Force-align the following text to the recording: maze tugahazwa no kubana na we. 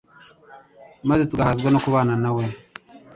maze 1.09 1.23
tugahazwa 1.29 1.69
no 1.71 1.79
kubana 1.85 2.13
na 2.23 2.29
we. 2.35 2.45